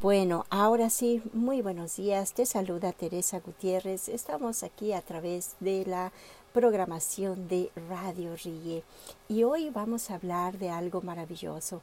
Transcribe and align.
Bueno, 0.00 0.44
ahora 0.50 0.90
sí, 0.90 1.22
muy 1.32 1.62
buenos 1.62 1.96
días. 1.96 2.32
Te 2.34 2.46
saluda 2.46 2.92
Teresa 2.92 3.38
Gutiérrez. 3.38 4.08
Estamos 4.08 4.64
aquí 4.64 4.92
a 4.92 5.02
través 5.02 5.54
de 5.60 5.86
la 5.86 6.10
programación 6.52 7.46
de 7.46 7.70
Radio 7.88 8.34
Rie 8.34 8.82
y 9.28 9.44
hoy 9.44 9.70
vamos 9.70 10.10
a 10.10 10.16
hablar 10.16 10.58
de 10.58 10.70
algo 10.70 11.00
maravilloso. 11.00 11.80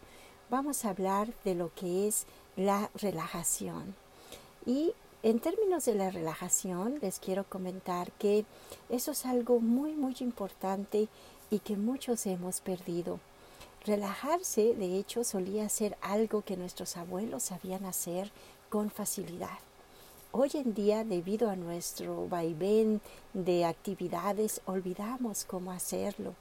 Vamos 0.50 0.84
a 0.84 0.89
hablar 0.89 1.29
de 1.46 1.55
lo 1.55 1.74
que 1.74 2.10
es 2.10 2.26
la 2.58 2.89
relajación. 2.96 3.96
Y 4.66 4.94
en 5.24 5.40
términos 5.40 5.86
de 5.86 5.96
la 5.96 6.10
relajación, 6.10 7.00
les 7.02 7.18
quiero 7.18 7.46
comentar 7.46 8.12
que 8.14 8.44
eso 8.90 9.12
es 9.12 9.26
algo 9.26 9.62
muy, 9.62 9.94
muy 9.94 10.18
importante 10.20 11.08
y 11.50 11.60
que 11.60 11.78
muchos 11.78 12.26
hemos 12.26 12.60
perdido. 12.60 13.22
Relajarse, 13.84 14.76
de 14.76 14.97
hecho, 14.97 15.24
solía 15.24 15.68
ser 15.68 15.97
algo 16.02 16.44
que 16.44 16.55
nuestros 16.55 16.98
abuelos 16.98 17.44
sabían 17.44 17.86
hacer 17.86 18.32
con 18.70 18.91
facilidad. 18.91 19.58
Hoy 20.32 20.52
en 20.54 20.76
día, 20.76 21.04
debido 21.04 21.50
a 21.50 21.55
nuestro 21.55 22.28
vaivén 22.30 23.02
de 23.34 23.66
actividades, 23.66 24.62
olvidamos 24.66 25.46
cómo 25.46 25.72
hacerlo. 25.72 26.36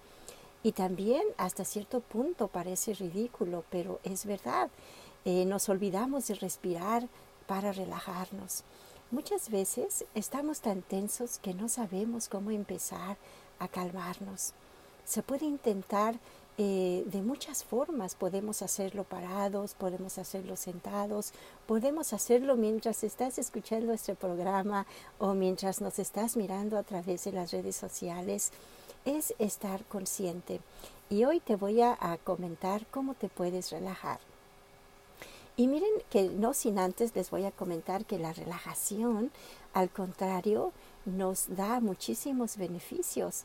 Y 0.63 0.73
también 0.73 1.23
hasta 1.39 1.65
cierto 1.65 2.01
punto 2.01 2.49
parece 2.49 2.93
ridículo, 2.93 3.65
pero 3.71 4.01
es 4.05 4.27
verdad. 4.27 4.69
Eh, 5.25 5.47
nos 5.47 5.71
olvidamos 5.71 6.27
de 6.29 6.35
respirar 6.35 7.09
para 7.47 7.73
relajarnos. 7.73 8.65
Muchas 9.11 9.49
veces 9.49 10.05
estamos 10.15 10.61
tan 10.61 10.83
tensos 10.83 11.39
que 11.39 11.55
no 11.55 11.71
sabemos 11.71 12.29
cómo 12.29 12.51
empezar 12.51 13.17
a 13.59 13.67
calmarnos. 13.67 14.53
Se 15.05 15.23
puede 15.23 15.47
intentar 15.47 16.21
eh, 16.59 17.05
de 17.07 17.23
muchas 17.23 17.65
formas. 17.65 18.15
Podemos 18.15 18.63
hacerlo 18.63 19.05
parados, 19.05 19.75
podemos 19.75 20.19
hacerlo 20.19 20.57
sentados, 20.57 21.33
podemos 21.67 22.13
hacerlo 22.13 22.57
mientras 22.57 23.05
estás 23.05 23.39
escuchando 23.39 23.93
este 23.93 24.15
programa 24.15 24.87
o 25.19 25.35
mientras 25.35 25.81
nos 25.81 25.99
estás 25.99 26.37
mirando 26.37 26.77
a 26.77 26.83
través 26.83 27.25
de 27.25 27.33
las 27.33 27.51
redes 27.51 27.77
sociales. 27.77 28.53
Es 29.05 29.35
estar 29.39 29.85
consciente. 29.85 30.61
Y 31.09 31.25
hoy 31.25 31.41
te 31.41 31.57
voy 31.57 31.81
a, 31.81 31.97
a 31.99 32.19
comentar 32.19 32.87
cómo 32.91 33.15
te 33.15 33.29
puedes 33.29 33.71
relajar. 33.71 34.21
Y 35.57 35.67
miren 35.67 35.91
que 36.09 36.29
no 36.29 36.55
sin 36.55 36.79
antes 36.79 37.15
les 37.15 37.31
voy 37.31 37.45
a 37.45 37.51
comentar 37.51 38.05
que 38.07 38.19
la 38.19 38.33
relajación, 38.33 39.31
al 39.75 39.91
contrario, 39.91 40.73
nos 41.05 41.55
da 41.55 41.81
muchísimos 41.81 42.57
beneficios. 42.57 43.45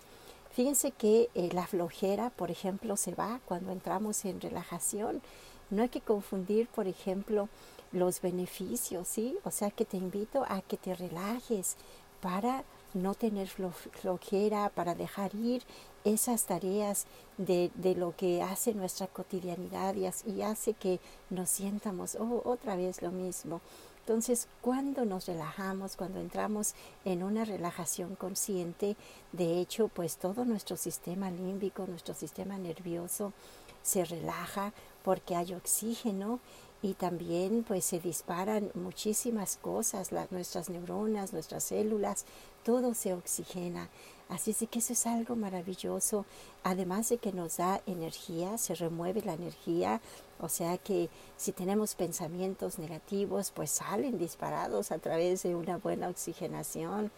Fíjense 0.55 0.91
que 0.91 1.29
eh, 1.35 1.49
la 1.51 1.67
flojera, 1.67 2.29
por 2.29 2.49
ejemplo, 2.49 2.95
se 2.95 3.13
va 3.13 3.41
cuando 3.43 3.73
entramos 3.73 4.23
en 4.23 4.39
relajación. 4.39 5.21
No 5.69 5.81
hay 5.81 5.89
que 5.89 5.99
confundir, 5.99 6.69
por 6.69 6.87
ejemplo, 6.87 7.49
los 7.91 8.21
beneficios, 8.21 9.05
¿sí? 9.05 9.37
O 9.43 9.51
sea 9.51 9.69
que 9.69 9.83
te 9.83 9.97
invito 9.97 10.45
a 10.47 10.61
que 10.61 10.77
te 10.77 10.95
relajes 10.95 11.75
para 12.21 12.63
no 12.93 13.15
tener 13.15 13.49
flojera, 13.49 14.69
para 14.69 14.95
dejar 14.95 15.35
ir 15.35 15.61
esas 16.05 16.45
tareas 16.45 17.05
de, 17.37 17.69
de, 17.75 17.93
lo 17.93 18.15
que 18.15 18.41
hace 18.41 18.73
nuestra 18.73 19.07
cotidianidad 19.07 19.93
y, 19.95 20.41
hace 20.41 20.73
que 20.73 21.01
nos 21.29 21.49
sientamos, 21.49 22.15
oh, 22.15 22.41
otra 22.45 22.77
vez 22.77 23.01
lo 23.01 23.11
mismo. 23.11 23.59
Entonces, 24.05 24.47
cuando 24.61 25.03
nos 25.03 25.25
relajamos, 25.25 25.95
cuando 25.95 26.19
entramos 26.19 26.75
en 27.05 27.23
una 27.23 27.43
relajación 27.43 28.15
consciente, 28.15 28.95
de 29.31 29.59
hecho, 29.59 29.87
pues 29.87 30.17
todo 30.17 30.45
nuestro 30.45 30.77
sistema 30.77 31.31
límbico, 31.31 31.87
nuestro 31.87 32.13
sistema 32.13 32.55
nervioso 32.59 33.33
se 33.81 34.05
relaja 34.05 34.73
porque 35.03 35.35
hay 35.35 35.55
oxígeno 35.55 36.39
y 36.83 36.93
también 36.93 37.63
pues 37.67 37.83
se 37.83 37.99
disparan 37.99 38.69
muchísimas 38.75 39.57
cosas, 39.57 40.11
nuestras 40.29 40.69
neuronas, 40.69 41.33
nuestras 41.33 41.63
células, 41.63 42.25
todo 42.63 42.93
se 42.93 43.15
oxigena. 43.15 43.89
Así 44.27 44.51
es 44.51 44.67
que 44.69 44.79
eso 44.79 44.93
es 44.93 45.05
algo 45.05 45.35
maravilloso, 45.35 46.25
además 46.63 47.09
de 47.09 47.19
que 47.19 47.31
nos 47.31 47.57
da 47.57 47.81
energía, 47.85 48.57
se 48.57 48.73
remueve 48.73 49.21
la 49.21 49.33
energía, 49.33 50.01
o 50.39 50.49
sea 50.49 50.79
que 50.79 51.09
si 51.37 51.51
tenemos 51.51 51.93
pensamientos 51.93 52.79
negativos, 52.79 53.51
pues 53.51 53.69
salen 53.69 54.17
disparados 54.17 54.91
a 54.91 54.97
través 54.97 55.43
de 55.43 55.55
una 55.55 55.77
buena 55.77 56.09
oxigenación. 56.09 57.11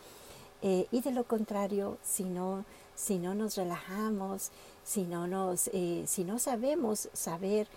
Eh, 0.61 0.87
y 0.91 1.01
de 1.01 1.11
lo 1.11 1.23
contrario, 1.23 1.97
si 2.03 2.25
no, 2.25 2.65
si 2.95 3.19
no 3.19 3.35
nos 3.35 3.55
relajamos, 3.55 4.51
si 4.83 5.03
no, 5.03 5.27
nos, 5.27 5.69
eh, 5.73 6.03
si 6.07 6.25
no 6.25 6.39
sabemos 6.39 7.09
saber 7.13 7.67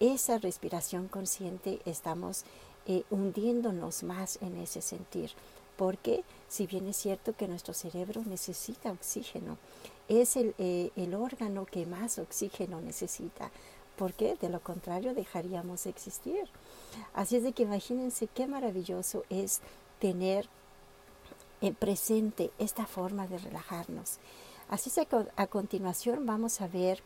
esa 0.00 0.38
respiración 0.38 1.06
consciente, 1.06 1.80
estamos 1.84 2.44
eh, 2.86 3.04
hundiéndonos 3.10 4.02
más 4.02 4.38
en 4.42 4.56
ese 4.56 4.82
sentir. 4.82 5.30
Porque 5.76 6.24
si 6.52 6.66
bien 6.66 6.86
es 6.86 6.98
cierto 6.98 7.34
que 7.34 7.48
nuestro 7.48 7.72
cerebro 7.72 8.20
necesita 8.26 8.92
oxígeno, 8.92 9.56
es 10.06 10.36
el, 10.36 10.54
eh, 10.58 10.90
el 10.96 11.14
órgano 11.14 11.64
que 11.64 11.86
más 11.86 12.18
oxígeno 12.18 12.78
necesita, 12.82 13.50
porque 13.96 14.36
de 14.38 14.50
lo 14.50 14.60
contrario 14.60 15.14
dejaríamos 15.14 15.84
de 15.84 15.90
existir. 15.90 16.46
Así 17.14 17.36
es 17.36 17.42
de 17.42 17.52
que 17.52 17.62
imagínense 17.62 18.26
qué 18.26 18.46
maravilloso 18.46 19.24
es 19.30 19.62
tener 19.98 20.46
eh, 21.62 21.72
presente 21.72 22.50
esta 22.58 22.84
forma 22.84 23.26
de 23.26 23.38
relajarnos. 23.38 24.18
Así 24.68 24.90
es 24.94 25.06
que 25.06 25.24
a 25.34 25.46
continuación 25.46 26.26
vamos 26.26 26.60
a 26.60 26.68
ver 26.68 27.02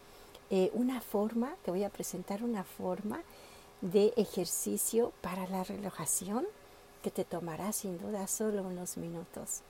eh, 0.51 0.73
una 0.75 1.01
forma, 1.01 1.55
te 1.65 1.71
voy 1.71 1.85
a 1.85 1.91
presentar 1.91 2.43
una 2.43 2.65
forma 2.65 3.23
de 3.81 4.13
ejercicio 4.17 5.13
para 5.21 5.47
la 5.47 5.63
relajación 5.63 6.49
que 7.07 7.13
te 7.13 7.25
tomará 7.25 7.71
sin 7.71 7.99
duda 8.01 8.27
solo 8.27 8.65
unos 8.65 8.97
minutos. 8.97 9.61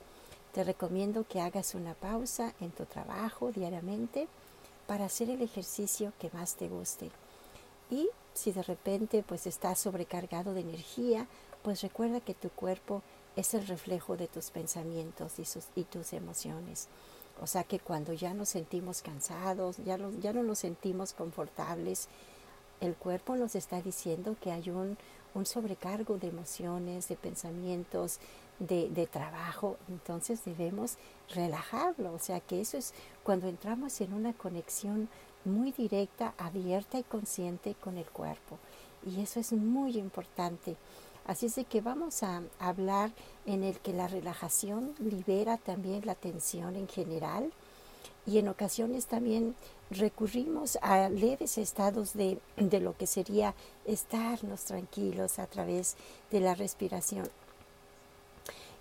Te 0.55 0.63
recomiendo 0.63 1.23
que 1.23 1.39
hagas 1.39 1.75
una 1.75 1.93
pausa 1.93 2.55
en 2.59 2.71
tu 2.71 2.85
trabajo 2.85 3.51
diariamente 3.51 4.27
para 4.87 5.05
hacer 5.05 5.29
el 5.29 5.43
ejercicio 5.43 6.13
que 6.17 6.31
más 6.33 6.55
te 6.55 6.67
guste. 6.67 7.11
Y 7.91 8.09
si 8.33 8.53
de 8.53 8.63
repente 8.63 9.21
pues 9.21 9.45
estás 9.45 9.77
sobrecargado 9.77 10.55
de 10.55 10.61
energía, 10.61 11.27
pues 11.61 11.81
recuerda 11.81 12.21
que 12.21 12.33
tu 12.33 12.49
cuerpo 12.49 13.03
es 13.35 13.53
el 13.53 13.67
reflejo 13.67 14.17
de 14.17 14.27
tus 14.27 14.49
pensamientos 14.49 15.33
y, 15.75 15.83
tus 15.83 16.13
emociones. 16.13 16.87
O 17.39 17.45
sea 17.45 17.63
que 17.63 17.77
cuando 17.77 18.13
ya 18.13 18.33
nos 18.33 18.49
sentimos 18.49 19.03
cansados, 19.03 19.77
ya 19.85 19.99
ya 20.21 20.33
no 20.33 20.41
nos 20.41 20.57
sentimos 20.57 21.13
confortables, 21.13 22.07
el 22.81 22.95
cuerpo 22.95 23.35
nos 23.35 23.55
está 23.55 23.81
diciendo 23.81 24.35
que 24.41 24.51
hay 24.51 24.71
un, 24.71 24.97
un 25.37 25.45
sobrecargo 25.45 26.17
de 26.17 26.27
emociones, 26.27 27.07
de 27.07 27.15
pensamientos, 27.15 28.19
de, 28.59 29.07
trabajo, 29.11 29.77
entonces 29.87 30.43
debemos 30.43 30.97
relajarlo. 31.33 32.13
O 32.13 32.19
sea 32.19 32.39
que 32.39 32.59
eso 32.59 32.77
es 32.77 32.93
cuando 33.23 33.47
entramos 33.47 34.01
en 34.01 34.13
una 34.13 34.33
conexión 34.33 35.09
muy 35.45 35.71
directa, 35.71 36.33
abierta 36.37 36.99
y 36.99 37.03
consciente 37.03 37.75
con 37.75 37.97
el 37.97 38.05
cuerpo. 38.05 38.57
Y 39.05 39.21
eso 39.21 39.39
es 39.39 39.53
muy 39.53 39.97
importante. 39.97 40.75
Así 41.25 41.45
es 41.45 41.55
de 41.55 41.65
que 41.65 41.81
vamos 41.81 42.23
a 42.23 42.41
hablar 42.59 43.11
en 43.45 43.63
el 43.63 43.79
que 43.79 43.93
la 43.93 44.07
relajación 44.07 44.93
libera 44.99 45.57
también 45.57 46.05
la 46.05 46.15
tensión 46.15 46.75
en 46.75 46.87
general 46.87 47.51
y 48.27 48.37
en 48.37 48.49
ocasiones 48.49 49.05
también 49.07 49.55
recurrimos 49.89 50.77
a 50.81 51.09
leves 51.09 51.57
estados 51.57 52.13
de, 52.13 52.39
de 52.57 52.79
lo 52.81 52.95
que 52.95 53.07
sería 53.07 53.55
estarnos 53.85 54.65
tranquilos 54.65 55.39
a 55.39 55.47
través 55.47 55.95
de 56.29 56.41
la 56.41 56.53
respiración. 56.53 57.29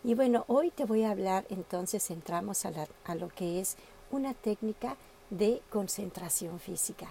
Y 0.02 0.14
bueno, 0.14 0.44
hoy 0.48 0.70
te 0.70 0.84
voy 0.84 1.04
a 1.04 1.12
hablar, 1.12 1.46
entonces 1.48 2.10
entramos 2.10 2.64
a, 2.64 2.70
la, 2.72 2.88
a 3.04 3.14
lo 3.14 3.28
que 3.28 3.60
es 3.60 3.76
una 4.10 4.34
técnica 4.34 4.96
de 5.30 5.62
concentración 5.70 6.58
física. 6.60 7.08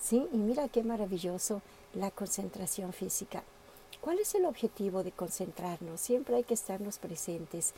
¿Sí? 0.00 0.26
Y 0.32 0.36
mira 0.36 0.68
qué 0.68 0.82
maravilloso 0.82 1.62
la 1.94 2.10
concentración 2.10 2.92
física. 2.92 3.42
¿Cuál 4.00 4.18
es 4.18 4.34
el 4.34 4.46
objetivo 4.46 5.02
de 5.02 5.12
concentrarnos? 5.12 6.00
Siempre 6.00 6.36
hay 6.36 6.44
que 6.44 6.54
estarnos 6.54 6.98
presentes. 6.98 7.74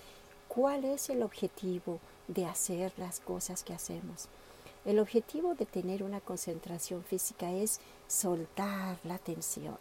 ¿Cuál 0.54 0.84
es 0.84 1.08
el 1.08 1.22
objetivo 1.22 1.98
de 2.28 2.44
hacer 2.44 2.92
las 2.98 3.20
cosas 3.20 3.62
que 3.62 3.72
hacemos? 3.72 4.28
El 4.84 4.98
objetivo 4.98 5.54
de 5.54 5.64
tener 5.64 6.02
una 6.02 6.20
concentración 6.20 7.04
física 7.04 7.50
es 7.50 7.80
soltar 8.06 8.98
la 9.04 9.16
tensión, 9.16 9.78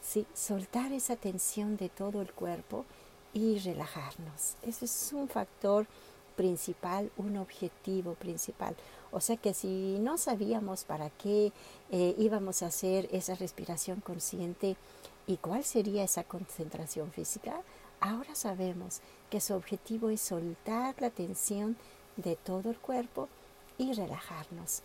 ¿sí? 0.00 0.24
soltar 0.32 0.90
esa 0.92 1.16
tensión 1.16 1.76
de 1.76 1.90
todo 1.90 2.22
el 2.22 2.32
cuerpo 2.32 2.86
y 3.34 3.58
relajarnos. 3.58 4.54
Ese 4.62 4.86
es 4.86 5.12
un 5.12 5.28
factor 5.28 5.86
principal, 6.34 7.12
un 7.18 7.36
objetivo 7.36 8.14
principal. 8.14 8.74
O 9.12 9.20
sea 9.20 9.36
que 9.36 9.52
si 9.52 9.98
no 9.98 10.16
sabíamos 10.16 10.84
para 10.84 11.10
qué 11.10 11.52
eh, 11.90 12.14
íbamos 12.16 12.62
a 12.62 12.68
hacer 12.68 13.06
esa 13.12 13.34
respiración 13.34 14.00
consciente 14.00 14.76
y 15.26 15.36
cuál 15.36 15.62
sería 15.62 16.04
esa 16.04 16.24
concentración 16.24 17.12
física, 17.12 17.60
ahora 18.00 18.34
sabemos 18.34 19.00
que 19.30 19.40
su 19.40 19.54
objetivo 19.54 20.10
es 20.10 20.20
soltar 20.20 20.94
la 21.00 21.10
tensión 21.10 21.76
de 22.16 22.36
todo 22.36 22.70
el 22.70 22.78
cuerpo 22.78 23.28
y 23.78 23.92
relajarnos. 23.92 24.82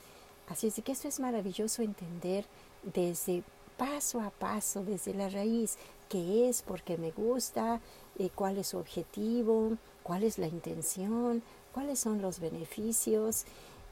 Así 0.48 0.68
es 0.68 0.82
que 0.84 0.92
esto 0.92 1.08
es 1.08 1.20
maravilloso 1.20 1.82
entender 1.82 2.46
desde 2.84 3.44
paso 3.78 4.20
a 4.22 4.30
paso, 4.30 4.84
desde 4.84 5.14
la 5.14 5.30
raíz, 5.30 5.78
qué 6.10 6.50
es, 6.50 6.62
por 6.62 6.84
qué 6.84 6.98
me 6.98 7.12
gusta, 7.12 7.80
eh, 8.20 8.30
cuál 8.36 8.58
es 8.58 8.68
su 8.68 8.78
objetivo, 8.78 9.78
cuál 10.04 10.24
es 10.24 10.38
la 10.38 10.48
intención, 10.48 11.42
cuáles 11.74 12.00
son 12.00 12.22
los 12.22 12.40
beneficios 12.40 13.46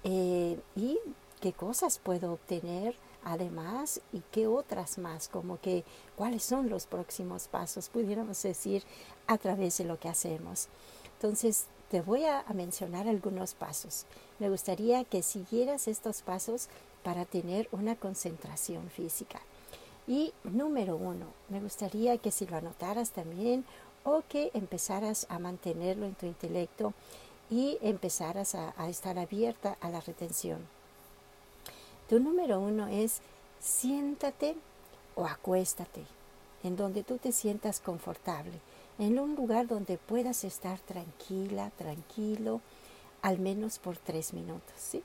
eh, 0.04 0.60
y 0.75 1.00
qué 1.39 1.54
cosas 1.54 2.00
puedo 2.00 2.33
obtener 2.33 2.95
además 3.24 4.01
y 4.13 4.21
qué 4.31 4.48
otras 4.48 4.98
más, 4.98 5.27
como 5.27 5.60
que 5.60 5.83
cuáles 6.16 6.44
son 6.44 6.69
los 6.69 6.86
próximos 6.86 7.48
pasos, 7.48 7.89
pudiéramos 7.89 8.42
decir, 8.42 8.83
a 9.27 9.38
través 9.38 9.77
de 9.77 9.86
lo 9.86 10.00
que 10.00 10.10
hacemos. 10.10 10.68
Entonces, 11.16 11.66
te 11.89 12.01
voy 12.01 12.25
a, 12.25 12.45
mencionar 12.54 13.07
algunos 13.07 13.56
pasos. 13.56 14.06
Me 14.38 14.50
gustaría 14.50 15.04
que 15.04 15.24
siguieras 15.24 15.88
estos 15.88 16.21
pasos 16.21 16.69
para 17.04 17.25
tener 17.25 17.68
una 17.71 17.95
concentración 17.95 18.89
física. 18.89 19.42
Y 20.07 20.33
número 20.44 20.95
uno, 20.95 21.25
me 21.50 21.60
gustaría 21.60 22.18
que 22.18 22.31
si 22.31 22.45
lo 22.45 22.57
anotaras 22.57 23.12
también 23.12 23.66
o 24.04 24.24
que 24.30 24.51
empezaras 24.54 25.25
a 25.30 25.39
mantenerlo 25.39 26.06
en 26.06 26.16
tu 26.16 26.25
intelecto 26.25 26.94
y 27.50 27.77
empezaras 27.81 28.56
a 28.56 28.89
estar 28.89 29.18
abierta 29.18 29.77
a 29.81 29.89
la 29.89 30.01
retención. 30.01 30.78
Tu 32.09 32.19
número 32.19 32.59
uno 32.59 32.88
es 32.88 33.21
siéntate 33.59 34.56
o 35.15 35.27
acuéstate 35.27 36.03
en 36.63 36.75
donde 36.75 37.03
tú 37.03 37.19
te 37.19 37.31
sientas 37.31 37.79
confortable, 37.79 38.59
en 38.97 39.19
un 39.19 39.35
lugar 39.35 39.67
donde 39.67 40.00
puedas 40.00 40.44
estar 40.44 40.79
tranquila, 40.79 41.71
tranquilo, 41.77 42.61
al 43.21 43.38
menos 43.38 43.77
por 43.77 43.95
tres 43.95 44.33
minutos, 44.33 44.73
¿sí? 44.75 45.03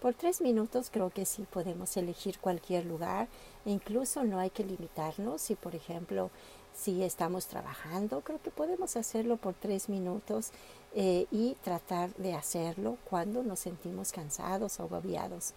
Por 0.00 0.14
tres 0.14 0.40
minutos 0.40 0.88
creo 0.90 1.10
que 1.10 1.26
sí 1.26 1.46
podemos 1.50 1.96
elegir 1.96 2.38
cualquier 2.38 2.86
lugar, 2.86 3.26
incluso 3.66 4.22
no 4.22 4.38
hay 4.38 4.50
que 4.50 4.64
limitarnos. 4.64 5.42
Si, 5.42 5.56
por 5.56 5.74
ejemplo, 5.74 6.30
si 6.74 7.02
estamos 7.02 7.46
trabajando, 7.46 8.20
creo 8.20 8.40
que 8.40 8.50
podemos 8.50 8.96
hacerlo 8.96 9.36
por 9.36 9.54
tres 9.54 9.90
minutos 9.90 10.52
eh, 10.94 11.26
y 11.30 11.56
tratar 11.64 12.14
de 12.14 12.34
hacerlo 12.34 12.96
cuando 13.04 13.42
nos 13.42 13.58
sentimos 13.58 14.12
cansados 14.12 14.80
o 14.80 14.84
agobiados. 14.84 15.52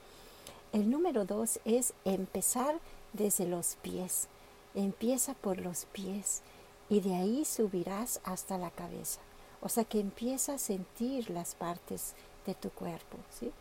El 0.74 0.90
número 0.90 1.24
dos 1.24 1.60
es 1.66 1.94
empezar 2.04 2.80
desde 3.14 3.46
los 3.46 3.76
pies. 3.84 4.28
Empieza 4.74 5.36
por 5.36 5.60
los 5.60 5.86
pies 5.86 6.42
y 6.90 7.00
de 7.00 7.14
ahí 7.14 7.46
subirás 7.46 8.20
hasta 8.24 8.58
la 8.58 8.72
cabeza. 8.72 9.20
O 9.62 9.70
sea 9.70 9.84
que 9.84 10.00
empieza 10.00 10.56
a 10.56 10.58
sentir 10.58 11.30
las 11.30 11.54
partes 11.54 12.16
de 12.48 12.56
tu 12.56 12.72
cuerpo. 12.72 13.18
¿sí? 13.30 13.52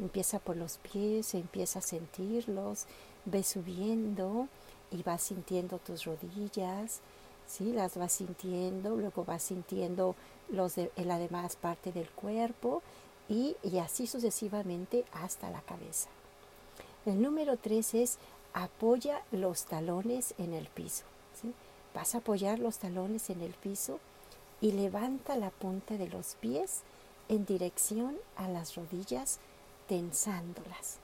Empieza 0.00 0.38
por 0.38 0.56
los 0.56 0.78
pies, 0.78 1.34
empieza 1.34 1.80
a 1.80 1.82
sentirlos, 1.82 2.86
ve 3.26 3.42
subiendo 3.42 4.48
y 4.90 5.02
vas 5.02 5.24
sintiendo 5.24 5.76
tus 5.76 6.06
rodillas, 6.06 7.00
¿sí? 7.46 7.70
las 7.74 7.98
vas 7.98 8.14
sintiendo, 8.14 8.96
luego 8.96 9.26
vas 9.26 9.42
sintiendo 9.42 10.16
los 10.48 10.76
de, 10.76 10.90
la 10.96 11.18
demás 11.18 11.54
parte 11.54 11.92
del 11.92 12.08
cuerpo 12.08 12.80
y 13.28 13.56
así 13.78 14.06
sucesivamente 14.06 15.04
hasta 15.12 15.50
la 15.50 15.60
cabeza. 15.60 16.08
El 17.04 17.20
número 17.20 17.56
tres 17.56 17.94
es 17.94 18.18
apoya 18.52 19.22
los 19.32 19.64
talones 19.64 20.34
en 20.38 20.54
el 20.54 20.68
piso. 20.68 21.04
Vas 21.94 22.14
a 22.14 22.18
apoyar 22.18 22.58
los 22.58 22.78
talones 22.78 23.28
en 23.30 23.40
el 23.40 23.52
piso 23.54 23.98
y 24.60 24.72
levanta 24.72 25.36
la 25.36 25.50
punta 25.50 25.96
de 25.96 26.08
los 26.08 26.36
pies 26.36 26.82
en 27.28 27.44
dirección 27.44 28.16
a 28.36 28.48
las 28.48 28.76
rodillas, 28.76 29.40
tensándolas. 29.88 30.98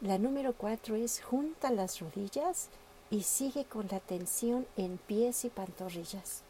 La 0.00 0.18
número 0.18 0.52
cuatro 0.52 0.94
es 0.94 1.20
junta 1.20 1.72
las 1.72 1.98
rodillas 1.98 2.68
y 3.10 3.22
sigue 3.22 3.64
con 3.64 3.88
la 3.90 3.98
tensión 3.98 4.66
en 4.76 4.98
pies 4.98 5.44
y 5.44 5.48
pantorrillas. 5.48 6.42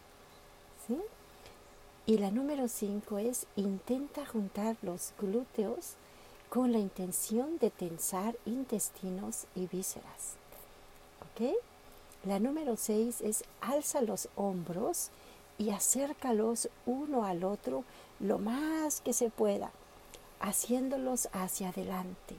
Y 2.04 2.18
la 2.18 2.30
número 2.30 2.68
cinco 2.68 3.18
es 3.18 3.46
intenta 3.56 4.26
juntar 4.26 4.76
los 4.82 5.12
glúteos 5.18 5.94
con 6.48 6.72
la 6.72 6.78
intención 6.78 7.58
de 7.58 7.70
tensar 7.70 8.36
intestinos 8.46 9.46
y 9.54 9.66
vísceras. 9.66 10.36
¿Ok? 11.20 11.52
La 12.24 12.38
número 12.38 12.76
6 12.76 13.20
es 13.20 13.44
alza 13.60 14.00
los 14.00 14.28
hombros 14.34 15.10
y 15.58 15.70
acércalos 15.70 16.68
uno 16.86 17.24
al 17.24 17.44
otro 17.44 17.84
lo 18.20 18.38
más 18.38 19.00
que 19.00 19.12
se 19.12 19.30
pueda, 19.30 19.70
haciéndolos 20.40 21.28
hacia 21.32 21.68
adelante. 21.68 22.36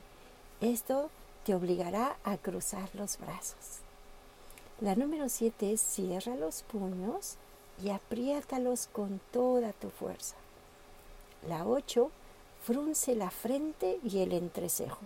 Esto 0.61 1.09
te 1.45 1.53
obligará 1.53 2.17
a 2.23 2.37
cruzar 2.37 2.89
los 2.95 3.17
brazos. 3.17 3.79
La 4.81 4.95
número 4.95 5.29
7 5.29 5.73
es 5.73 5.81
cierra 5.81 6.35
los 6.35 6.63
puños 6.63 7.35
y 7.83 7.89
apriétalos 7.89 8.87
con 8.91 9.21
toda 9.31 9.71
tu 9.73 9.89
fuerza. 9.89 10.35
La 11.47 11.65
8 11.65 12.11
frunce 12.63 13.15
la 13.15 13.29
frente 13.29 13.99
y 14.03 14.19
el 14.19 14.33
entrecejo. 14.33 14.99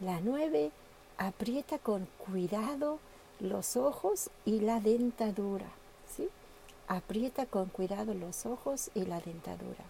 La 0.00 0.20
nueve, 0.20 0.70
aprieta 1.18 1.78
con 1.78 2.06
cuidado 2.18 2.98
los 3.40 3.76
ojos 3.76 4.30
y 4.44 4.60
la 4.60 4.80
dentadura. 4.80 5.68
¿sí? 6.14 6.28
Aprieta 6.88 7.46
con 7.46 7.66
cuidado 7.66 8.14
los 8.14 8.46
ojos 8.46 8.90
y 8.94 9.04
la 9.04 9.20
dentadura. 9.20 9.84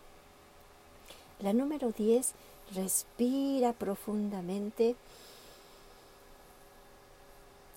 La 1.40 1.52
número 1.52 1.92
10, 1.92 2.32
respira 2.74 3.72
profundamente 3.72 4.96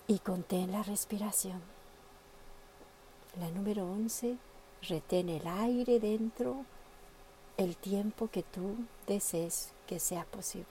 y 0.06 0.18
contén 0.18 0.72
la 0.72 0.82
respiración. 0.82 1.60
La 3.38 3.48
número 3.50 3.84
11, 3.84 4.36
retén 4.88 5.28
el 5.28 5.46
aire 5.46 6.00
dentro 6.00 6.64
el 7.56 7.76
tiempo 7.76 8.28
que 8.28 8.42
tú 8.42 8.76
desees 9.06 9.72
que 9.86 9.98
sea 10.00 10.24
posible. 10.24 10.66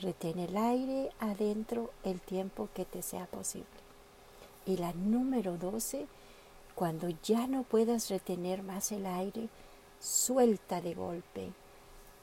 Retén 0.00 0.38
el 0.38 0.56
aire 0.56 1.10
adentro 1.18 1.90
el 2.04 2.20
tiempo 2.20 2.68
que 2.74 2.84
te 2.84 3.02
sea 3.02 3.26
posible. 3.26 3.66
Y 4.66 4.76
la 4.76 4.92
número 4.92 5.56
12, 5.56 6.06
cuando 6.74 7.08
ya 7.22 7.46
no 7.46 7.62
puedas 7.62 8.10
retener 8.10 8.62
más 8.62 8.92
el 8.92 9.06
aire, 9.06 9.48
suelta 10.00 10.80
de 10.80 10.94
golpe. 10.94 11.52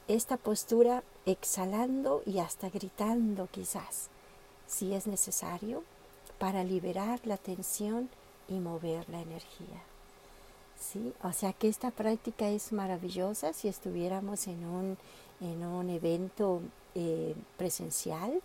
Esta 0.08 0.36
postura 0.36 1.02
exhalando 1.26 2.22
y 2.24 2.38
hasta 2.38 2.70
gritando 2.70 3.48
quizás, 3.50 4.08
si 4.66 4.94
es 4.94 5.06
necesario, 5.06 5.82
para 6.38 6.64
liberar 6.64 7.20
la 7.24 7.36
tensión 7.36 8.08
y 8.48 8.54
mover 8.60 9.08
la 9.08 9.20
energía. 9.20 9.82
¿Sí? 10.78 11.12
O 11.22 11.32
sea 11.32 11.52
que 11.52 11.68
esta 11.68 11.90
práctica 11.90 12.48
es 12.48 12.72
maravillosa 12.72 13.52
si 13.52 13.68
estuviéramos 13.68 14.46
en 14.46 14.64
un, 14.64 14.98
en 15.40 15.64
un 15.64 15.90
evento 15.90 16.60
eh, 16.94 17.34
presencial, 17.56 18.40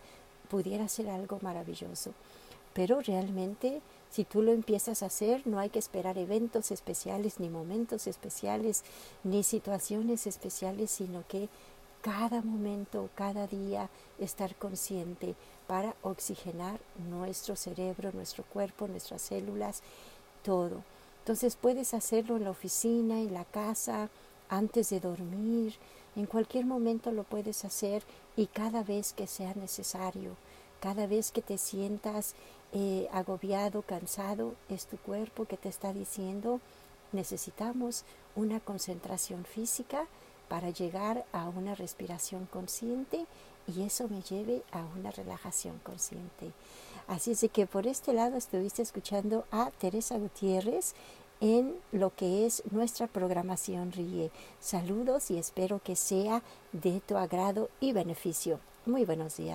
pudiera 0.50 0.88
ser 0.88 1.09
algo 1.09 1.39
maravilloso. 1.41 2.13
Pero 2.73 3.01
realmente, 3.01 3.81
si 4.09 4.23
tú 4.23 4.41
lo 4.41 4.51
empiezas 4.51 5.03
a 5.03 5.07
hacer, 5.07 5.45
no 5.45 5.59
hay 5.59 5.69
que 5.69 5.79
esperar 5.79 6.17
eventos 6.17 6.71
especiales, 6.71 7.39
ni 7.39 7.50
momentos 7.50 8.07
especiales, 8.07 8.83
ni 9.23 9.43
situaciones 9.43 10.25
especiales, 10.27 10.91
sino 10.91 11.23
que 11.27 11.50
cada 12.01 12.41
momento, 12.41 13.09
cada 13.15 13.47
día, 13.47 13.89
estar 14.19 14.55
consciente 14.55 15.35
para 15.67 15.95
oxigenar 16.01 16.79
nuestro 17.09 17.55
cerebro, 17.55 18.11
nuestro 18.13 18.43
cuerpo, 18.43 18.88
nuestras 18.88 19.21
células, 19.21 19.81
todo. 20.43 20.83
Entonces 21.22 21.56
puedes 21.56 21.94
hacerlo 21.94 22.38
en 22.38 22.44
la 22.44 22.51
oficina, 22.51 23.20
en 23.20 23.34
la 23.34 23.46
casa, 23.46 24.10
antes 24.50 24.90
de 24.90 25.00
dormir, 25.00 25.75
en 26.16 26.25
cualquier 26.25 26.66
momento 26.66 27.12
lo 27.12 27.24
puedes 27.24 27.63
hacer 27.63 28.04
y 28.36 28.48
cada 28.48 28.84
vez 28.84 29.13
que 29.13 29.28
sea 29.28 29.54
necesario, 29.54 30.36
cada 30.82 31.08
vez 31.08 31.32
que 31.32 31.42
te 31.42 31.58
sientas 31.58 32.36
eh, 32.74 33.08
agobiado, 33.13 33.82
cansado, 33.82 34.56
es 34.68 34.88
tu 34.88 34.98
cuerpo 34.98 35.46
que 35.46 35.58
te 35.58 35.70
está 35.70 35.94
diciendo 35.94 36.60
necesitamos 37.12 38.04
una 38.36 38.60
concentración 38.60 39.46
física 39.46 40.06
para 40.48 40.70
llegar 40.70 41.25
a 41.32 41.48
una 41.50 41.75
respiración 41.75 42.46
consciente 42.46 43.25
y 43.68 43.84
eso 43.84 44.08
me 44.08 44.22
lleve 44.22 44.63
a 44.72 44.84
una 44.98 45.12
relajación 45.12 45.80
consciente. 45.80 46.51
Así 47.12 47.32
es 47.32 47.41
de 47.41 47.50
que 47.50 47.68
por 47.68 47.88
este 47.88 48.13
lado 48.13 48.38
estuviste 48.38 48.82
escuchando 48.82 49.44
a 49.51 49.70
Teresa 49.72 50.18
Gutiérrez 50.18 50.94
en 51.41 51.75
lo 51.91 52.15
que 52.15 52.46
es 52.46 52.63
nuestra 52.72 53.08
programación 53.08 53.91
RIE. 53.91 54.32
Saludos 54.62 55.30
y 55.30 55.38
espero 55.38 55.82
que 55.84 55.98
sea 55.98 56.41
de 56.72 57.01
tu 57.01 57.18
agrado 57.18 57.70
y 57.82 57.91
beneficio. 57.91 58.62
Muy 58.86 59.03
buenos 59.03 59.36
días. 59.36 59.50